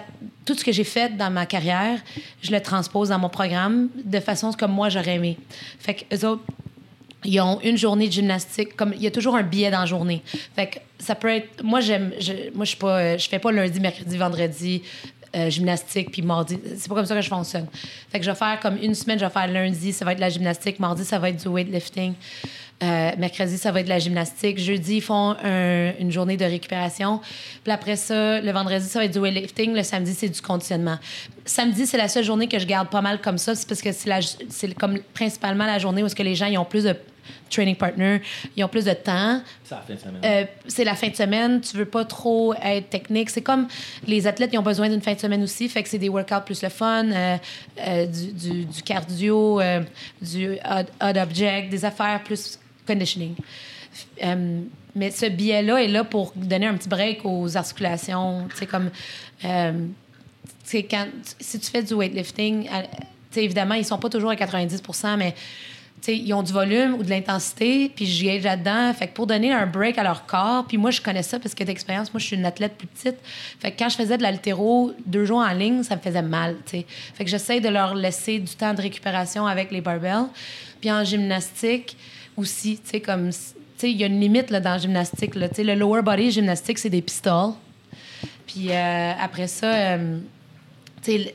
[0.44, 1.98] tout ce que j'ai fait dans ma carrière,
[2.42, 5.38] je le transpose dans mon programme de façon comme moi j'aurais aimé.
[5.78, 6.42] Fait que eux autres,
[7.24, 9.86] ils ont une journée de gymnastique comme il y a toujours un billet dans la
[9.86, 10.22] journée.
[10.54, 13.50] Fait que ça peut être moi j'aime je, moi je suis pas je fais pas
[13.50, 14.82] lundi mercredi vendredi
[15.34, 16.58] euh, gymnastique puis mardi.
[16.76, 17.66] C'est pas comme ça que je fonctionne.
[18.10, 20.20] Fait que je vais faire comme une semaine je vais faire lundi ça va être
[20.20, 22.14] la gymnastique mardi ça va être du weightlifting
[22.82, 24.58] Euh, mercredi, ça va être de la gymnastique.
[24.58, 27.20] Jeudi, ils font un- une journée de récupération.
[27.62, 29.72] Puis après ça, le vendredi, ça va être du weightlifting.
[29.74, 30.98] Le samedi, c'est du conditionnement.
[31.44, 33.54] Samedi, c'est la seule journée que je garde pas mal comme ça.
[33.54, 36.64] C'est parce que c'est comme principalement la journée où est-ce que les gens ils ont
[36.64, 36.96] plus de
[37.48, 38.20] training partner,
[38.56, 39.40] ils ont plus de temps.
[39.62, 40.20] C'est la fin de semaine.
[40.24, 43.30] Euh, c'est la fin de semaine, tu veux pas trop être technique.
[43.30, 43.68] C'est comme
[44.06, 46.40] les athlètes, ils ont besoin d'une fin de semaine aussi, fait que c'est des workouts
[46.46, 47.36] plus le fun, euh,
[47.86, 49.60] euh, du, du- du cardio,
[50.20, 53.34] du odd, odd object, des affaires plus conditioning.
[54.22, 54.60] Euh,
[54.94, 58.46] mais ce biais-là est là pour donner un petit break aux articulations.
[58.50, 58.90] Tu sais, comme.
[59.44, 59.72] euh,
[60.64, 61.06] sais, quand,
[61.40, 62.82] si tu fais du weightlifting, à-
[63.30, 64.82] sais, évidemment, ils sont pas toujours à 90
[65.18, 65.34] mais
[66.02, 68.92] tu sais, ils ont du volume ou de l'intensité, puis j'y ai là-dedans.
[68.92, 71.54] Fait que pour donner un break à leur corps, puis moi, je connais ça parce
[71.54, 73.16] que d'expérience, moi, je suis une athlète plus petite.
[73.60, 76.56] Fait que quand je faisais de l'haltéro deux jours en ligne, ça me faisait mal.
[76.66, 76.84] Fait
[77.20, 80.26] que j'essaie de leur laisser du temps de récupération avec les barbells.
[80.80, 81.96] Puis en gymnastique
[82.36, 83.30] aussi, tu comme...
[83.84, 85.34] Il y a une limite là, dans la gymnastique.
[85.34, 85.48] Là.
[85.56, 87.52] Le lower body gymnastique, c'est des pistoles.
[88.46, 90.18] Puis euh, après ça, euh,
[91.08, 91.32] il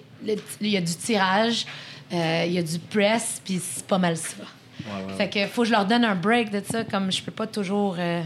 [0.61, 1.65] y a du tirage,
[2.13, 4.43] euh, il y a du press, puis c'est pas mal ça.
[5.17, 7.47] Fait que faut que je leur donne un break de ça, comme je peux pas
[7.47, 7.95] toujours.
[7.99, 8.21] euh,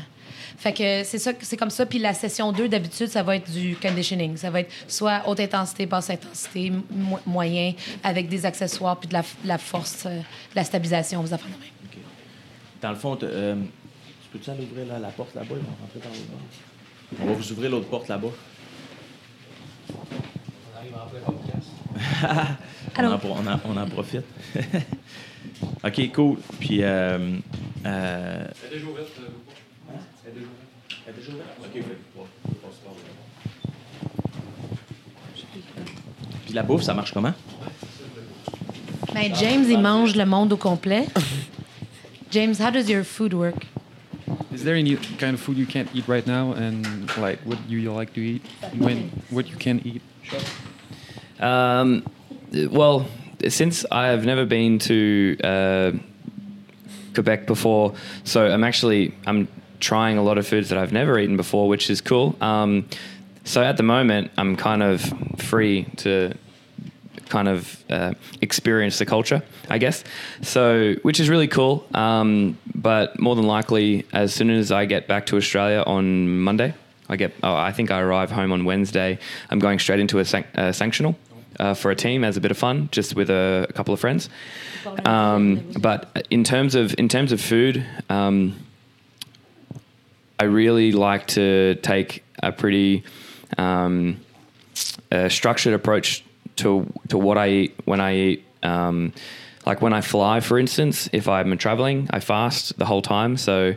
[0.57, 1.85] Fait que c'est ça, c'est comme ça.
[1.85, 4.37] Puis la session 2, d'habitude, ça va être du conditioning.
[4.37, 9.13] Ça va être soit haute intensité, basse intensité, mo- moyen, avec des accessoires, puis de
[9.13, 10.23] la, de la force, euh, de
[10.55, 11.41] la stabilisation, vous de même.
[12.81, 15.55] Dans le fond, euh, tu peux-tu aller ouvrir la, la porte là-bas?
[17.21, 18.29] On va vous ouvrir l'autre porte là-bas.
[22.97, 24.25] on, en, pro- on, en, on en profite.
[25.84, 26.38] OK, cool.
[26.60, 27.38] Puis, euh,
[27.86, 29.08] euh, Elle est déjà ouverte.
[30.25, 31.49] Elle est déjà ouverte?
[31.60, 31.82] OK, oui.
[31.82, 32.25] Ouais,
[32.62, 32.99] passe par là.
[36.45, 37.34] Puis la bouffe, ça marche comment?
[39.13, 41.08] Ben, James, il mange le monde au complet.
[42.32, 43.65] James, how does your food work?
[44.54, 46.84] Is there any kind of food you can't eat right now, and
[47.17, 48.41] like what you like to eat
[48.77, 50.01] when what you can eat?
[51.39, 52.04] Um,
[52.69, 53.06] well,
[53.49, 55.91] since I've never been to uh,
[57.13, 59.47] Quebec before, so I'm actually I'm
[59.80, 62.36] trying a lot of foods that I've never eaten before, which is cool.
[62.41, 62.88] Um,
[63.43, 65.01] so at the moment, I'm kind of
[65.38, 66.34] free to
[67.30, 70.04] kind of uh, experience the culture, I guess.
[70.41, 71.88] So, which is really cool.
[71.93, 76.73] Um, but more than likely, as soon as I get back to Australia on Monday,
[77.10, 77.34] I get.
[77.41, 79.17] Oh, I think I arrive home on Wednesday.
[79.49, 81.15] I'm going straight into a, san- a sanctional.
[81.59, 83.99] Uh, for a team as a bit of fun, just with a, a couple of
[83.99, 84.29] friends.
[85.05, 88.55] Um, but in terms of in terms of food, um,
[90.39, 93.03] I really like to take a pretty
[93.57, 94.21] um,
[95.11, 96.23] uh, structured approach
[96.55, 98.45] to to what I eat when I eat.
[98.63, 99.13] Um,
[99.65, 103.37] like when I fly, for instance, if I'm traveling, I fast the whole time.
[103.37, 103.75] So,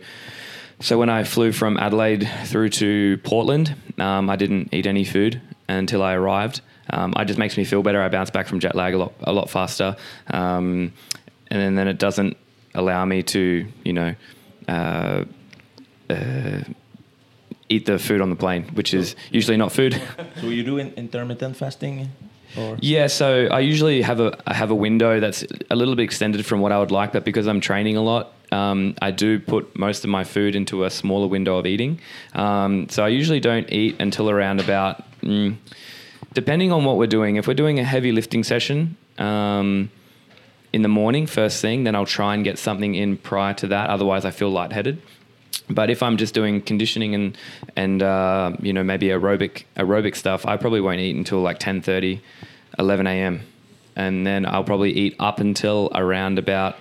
[0.80, 5.42] so when I flew from Adelaide through to Portland, um, I didn't eat any food
[5.68, 6.60] until I arrived.
[6.90, 8.02] Um, it just makes me feel better.
[8.02, 9.96] I bounce back from jet lag a lot a lot faster,
[10.28, 10.92] um,
[11.50, 12.36] and then, then it doesn't
[12.74, 14.14] allow me to you know.
[14.68, 15.24] Uh,
[16.10, 16.60] uh,
[17.70, 20.00] eat the food on the plane, which is usually not food.
[20.40, 22.10] So you do in- intermittent fasting?
[22.56, 22.76] Or?
[22.80, 26.44] Yeah, so I usually have a I have a window that's a little bit extended
[26.46, 29.76] from what I would like, but because I'm training a lot, um, I do put
[29.76, 32.00] most of my food into a smaller window of eating.
[32.34, 35.56] Um, so I usually don't eat until around about, mm,
[36.34, 37.36] depending on what we're doing.
[37.36, 38.96] If we're doing a heavy lifting session.
[39.18, 39.90] Um,
[40.72, 43.90] in the morning, first thing, then I'll try and get something in prior to that.
[43.90, 45.00] Otherwise, I feel lightheaded.
[45.70, 47.38] But if I'm just doing conditioning and
[47.76, 52.20] and uh, you know maybe aerobic aerobic stuff, I probably won't eat until like 10:30,
[52.78, 53.40] 11 a.m.
[53.94, 56.74] And then I'll probably eat up until around about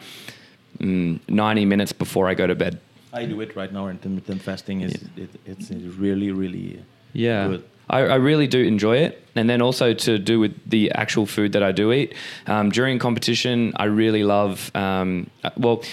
[0.79, 2.79] mm, 90 minutes before I go to bed.
[3.13, 3.89] I do it right now.
[3.89, 6.81] Intermittent fasting is it, it's really really
[7.13, 7.47] Yeah.
[7.47, 7.63] good.
[7.89, 9.19] I, I really do enjoy it.
[9.35, 12.13] And then also to do with the actual food that I do eat.
[12.45, 15.83] Um, during competition, I really love, um, uh, well,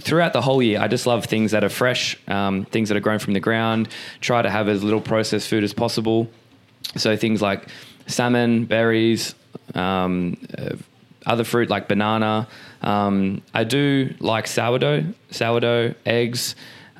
[0.00, 3.00] throughout the whole year, I just love things that are fresh, um, things that are
[3.00, 3.88] grown from the ground,
[4.20, 6.28] try to have as little processed food as possible.
[6.96, 7.68] So things like
[8.06, 9.34] salmon, berries,
[9.74, 10.76] um, uh,
[11.26, 12.46] other fruit like banana.
[12.82, 16.54] Um, I do like sourdough, sourdough, eggs.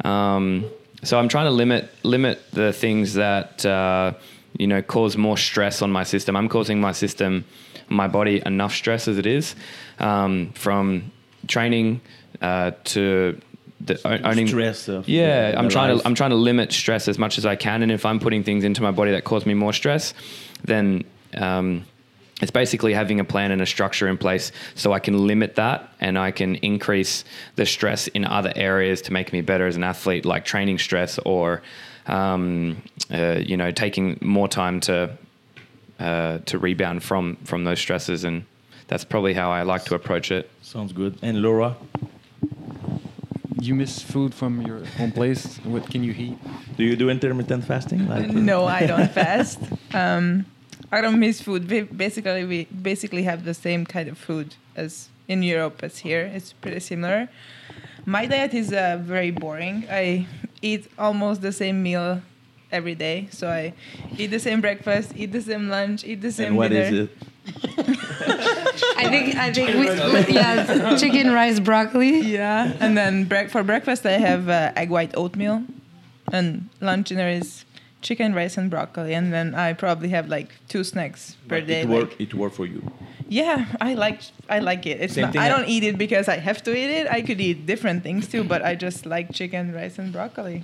[0.05, 0.68] Um,
[1.02, 4.12] so I'm trying to limit limit the things that uh,
[4.59, 6.37] you know cause more stress on my system.
[6.37, 7.44] I'm causing my system,
[7.88, 9.54] my body enough stress as it is,
[9.98, 11.12] um, from
[11.48, 12.00] training
[12.42, 13.40] uh, to
[13.80, 16.02] the, owning Stress of yeah, the- I'm the trying life.
[16.02, 18.42] to I'm trying to limit stress as much as I can, and if I'm putting
[18.42, 20.14] things into my body that cause me more stress,
[20.64, 21.04] then
[21.35, 21.85] um,
[22.42, 25.90] it's basically having a plan and a structure in place so I can limit that
[26.01, 29.83] and I can increase the stress in other areas to make me better as an
[29.85, 31.62] athlete, like training stress or,
[32.07, 35.16] um, uh, you know, taking more time to
[35.99, 38.44] uh, to rebound from from those stresses, and
[38.87, 40.51] that's probably how I like to approach it.
[40.61, 41.18] Sounds good.
[41.22, 41.75] And Laura,
[43.61, 45.57] You miss food from your home place.
[45.64, 46.37] What can you eat?
[46.77, 48.07] do you do intermittent fasting?
[48.07, 49.59] Like, No, I don't fast.
[49.94, 50.44] Um,
[50.96, 51.68] I don't miss food.
[51.68, 56.22] Ba- Basically, we basically have the same kind of food as in Europe as here.
[56.37, 57.28] It's pretty similar.
[58.06, 59.85] My diet is uh, very boring.
[59.90, 60.26] I
[60.62, 62.22] eat almost the same meal
[62.72, 63.28] every day.
[63.30, 63.74] So I
[64.16, 66.85] eat the same breakfast, eat the same lunch, eat the same And what dinner.
[66.85, 67.11] is it?
[68.96, 72.20] I think I think we, yeah, chicken, rice, broccoli.
[72.20, 75.62] Yeah, and then break for breakfast I have uh, egg white oatmeal,
[76.32, 77.64] and lunch dinner is
[78.07, 81.81] chicken, rice, and broccoli, and then I probably have like two snacks per But day.
[81.83, 82.21] It like- work.
[82.25, 82.81] It work for you.
[83.29, 85.01] Yeah, I like I like it.
[85.05, 87.07] It's not, I don't eat it because I have to eat it.
[87.11, 90.62] I could eat different things too, but I just like chicken, rice, and broccoli.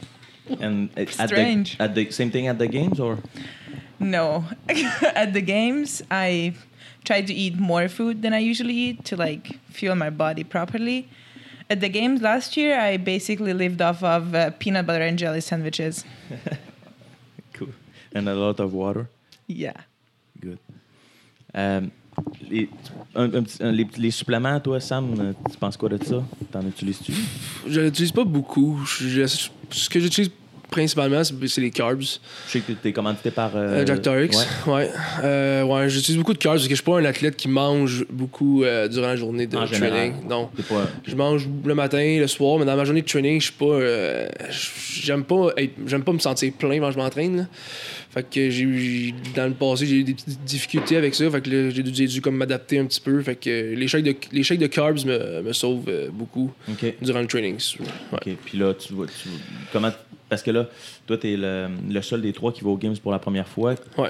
[0.60, 1.76] And at Strange.
[1.78, 3.18] the at the same thing at the games or
[3.98, 4.44] No,
[5.22, 6.54] at the games I
[7.04, 11.08] try to eat more food than I usually eat to like fuel my body properly.
[11.70, 15.40] At the games last year, I basically lived off of uh, peanut butter and jelly
[15.40, 16.04] sandwiches.
[17.58, 17.68] cool.
[18.14, 19.06] And a lot of water?
[19.48, 19.74] Yeah.
[20.40, 20.58] Good.
[21.54, 21.80] Euh,
[22.50, 22.68] les,
[23.14, 26.22] un- un petit- un- les, les suppléments, toi, Sam, euh, tu penses quoi de ça?
[26.50, 27.12] T'en utilises-tu?
[27.66, 28.78] Je l'utilise pas beaucoup.
[28.86, 30.30] Je- je- ce que j'utilise
[30.72, 32.02] principalement, c'est les carbs.
[32.02, 33.54] Je sais que t'es commandité par...
[33.54, 34.30] euh, Euh, Jack Torix.
[34.66, 34.72] ouais.
[34.72, 34.90] Ouais.
[35.22, 38.04] Euh, ouais, j'utilise beaucoup de carbs parce que je suis pas un athlète qui mange
[38.10, 39.84] beaucoup euh, durant la journée de En training.
[39.84, 40.12] général.
[40.28, 40.48] Non.
[40.68, 40.88] Pas...
[41.06, 43.64] Je mange le matin, le soir, mais dans ma journée de training, je suis pas.
[43.66, 45.50] euh, j'aime pas
[45.86, 47.48] j'aime pas me sentir plein quand je m'entraîne.
[48.10, 51.30] Fait que j'ai dans le passé, j'ai eu des petites difficultés avec ça.
[51.30, 53.22] Fait que j'ai dû, comme m'adapter un petit peu.
[53.22, 56.50] Fait que les shakes de, les shakes de carbs me, me sauvent beaucoup
[57.00, 57.56] durant le training.
[57.80, 57.86] Ouais.
[58.12, 58.36] OK.
[58.44, 59.06] Puis là, tu vois...
[59.06, 59.28] Tu,
[59.72, 59.90] comment...
[60.32, 60.64] Parce que là,
[61.06, 63.74] toi, t'es le, le seul des trois qui va aux Games pour la première fois.
[63.98, 64.08] Ouais.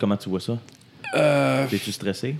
[0.00, 0.58] Comment tu vois ça?
[1.14, 2.34] Euh, T'es-tu stressé?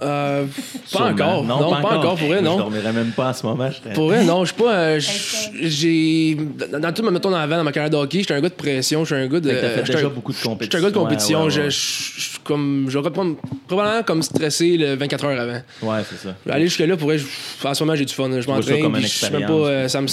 [0.00, 0.44] euh,
[0.92, 1.42] pas encore.
[1.44, 2.14] Non, pas, encore.
[2.16, 2.52] pour vrai, non.
[2.52, 3.68] Je dormirais même pas en ce moment.
[3.72, 4.72] je Pour vrai, non, je suis pas.
[4.72, 6.36] euh, je- j'ai.
[6.70, 8.54] Dans, dans tout, mettons, dans avant, dans ma carrière de hockey, j'étais un gars de
[8.54, 9.50] pression, j'étais un gars de.
[9.50, 10.78] T'as fait j'étais déjà un- beaucoup de J'étais compétitions.
[10.78, 11.38] un gars de compétition.
[11.40, 11.70] Ouais, ouais, je- ouais.
[11.70, 13.24] je- je- comme, j'aurais pas-
[13.66, 15.62] probablement comme stressé le 24 heures avant.
[15.82, 16.36] Ouais, c'est ça.
[16.50, 17.26] Aller jusque-là, pour vrai, je-
[17.66, 18.28] en ce moment, j'ai du fun.
[18.40, 18.96] Je m'entraîne.
[19.00, 19.52] Je suis même pas.
[19.52, 20.06] euh, ça me.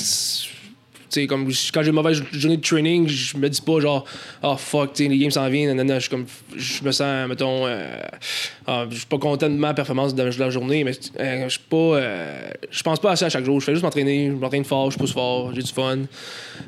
[1.12, 4.06] Tu sais, comme quand j'ai une mauvaise journée de training, je me dis pas genre,
[4.44, 7.68] oh fuck, tu sais, les games s'en viennent, nanana, je comme, je me sens, mettons,
[7.68, 8.02] euh,
[8.66, 11.60] ah, je suis pas content de ma performance de la journée, mais euh, je suis
[11.70, 13.60] pas, euh, je pense pas à ça à chaque jour.
[13.60, 16.00] Je fais juste m'entraîner, je m'entraîne fort, je pousse fort, j'ai du fun.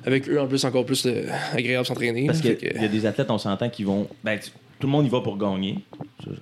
[0.05, 1.07] Avec eux, en plus, encore plus
[1.53, 2.25] agréable s'entraîner.
[2.25, 4.07] Parce y a des athlètes, on s'entend, qui vont.
[4.25, 4.37] Ben,
[4.83, 5.79] tout le monde y va pour gagner.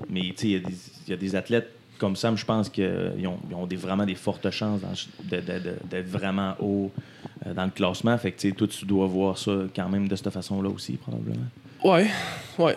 [0.10, 0.64] Mais il y
[1.08, 1.70] y, a des athlètes
[2.02, 4.82] comme Sam, je pense qu'ils ont, ils ont des, vraiment des fortes chances
[5.22, 6.92] d'être vraiment haut
[7.46, 8.18] euh, dans le classement.
[8.18, 11.46] Fait que toi, tu dois voir ça quand même de cette façon-là aussi, probablement.
[11.84, 12.10] Ouais,
[12.58, 12.76] ouais.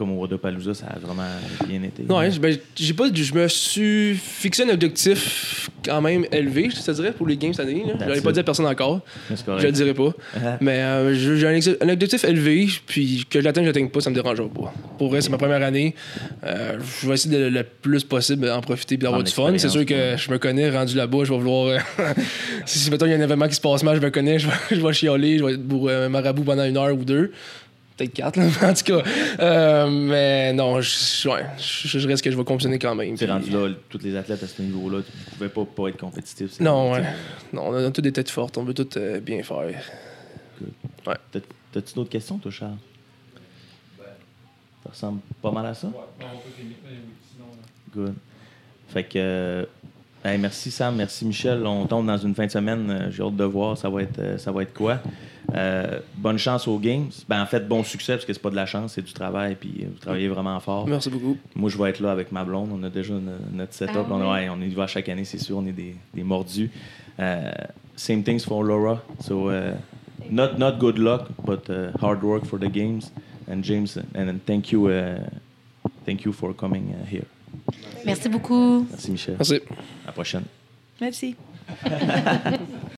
[0.00, 1.28] Comme au Wadapalooza, ça a vraiment
[1.68, 2.10] bien été.
[2.10, 6.90] Ouais, ben, j'ai pas, je me suis fixé un objectif quand même élevé, je te
[6.90, 7.84] dirais, pour les games cette année.
[7.86, 8.34] Je l'avais pas it.
[8.34, 9.02] dit à personne encore.
[9.28, 10.14] Je le dirai pas.
[10.62, 14.14] Mais euh, j'ai un, objectif élevé, puis que je l'atteigne, je l'atteigne pas, ça me
[14.14, 14.72] dérangera pas.
[14.96, 15.94] Pour vrai, c'est ma première année.
[16.44, 19.52] Euh, je vais essayer de le plus possible en profiter et d'avoir du fun.
[19.58, 21.66] C'est sûr que je me connais, rendu là-bas, je vais vouloir.
[21.66, 21.78] euh,
[22.64, 24.46] si mettons il y a un événement qui se passe mal, je me connais, je
[24.46, 27.32] vais, je vais chialer, je vais être pour euh, marabout pendant une heure ou deux.
[28.00, 29.02] Peut-être quatre, là, en tout cas.
[29.40, 33.14] Euh, mais non, je, ouais, je, je reste que je vais compétitionner quand même.
[33.18, 36.58] C'est rendu là, tous les athlètes à ce niveau-là, tu pouvais pas, pas être compétitif.
[36.60, 37.06] Non, tu ouais.
[37.52, 39.66] Non, on a toutes des têtes fortes, on veut tout euh, bien faire.
[41.04, 41.40] T'as-
[41.72, 42.72] T'as-tu d'autres questions, toi, Charles?
[44.82, 45.88] Ça ressemble pas mal à ça?
[47.94, 48.14] Good.
[48.88, 49.10] Fait que.
[49.18, 49.64] euh,
[50.24, 51.64] hey, merci Sam, merci Michel.
[51.66, 53.08] On tombe dans une fin de semaine.
[53.10, 55.00] J'ai hâte de voir ça va être, ça va être quoi?
[55.54, 57.10] Euh, bonne chance aux Games.
[57.28, 59.56] Ben, en fait, bon succès, parce que c'est pas de la chance, c'est du travail.
[59.56, 60.86] Puis vous travaillez vraiment fort.
[60.86, 61.36] Merci beaucoup.
[61.56, 62.70] Moi, je vais être là avec ma blonde.
[62.72, 63.96] On a déjà no- notre setup.
[64.08, 65.58] Ah on, ouais, on y va chaque année, c'est sûr.
[65.58, 66.70] On est des, des mordus.
[67.18, 67.50] Euh,
[67.96, 69.02] same things for Laura.
[69.20, 69.72] So, uh,
[70.30, 73.10] not, not good luck, but uh, hard work for the games.
[73.48, 75.18] And James, and then thank you, uh,
[76.06, 77.24] thank you for coming uh, here.
[78.06, 78.86] Merci beaucoup.
[78.88, 79.34] Merci, Michel.
[79.36, 79.56] Merci.
[79.56, 80.44] À la prochaine.
[81.00, 81.34] Merci.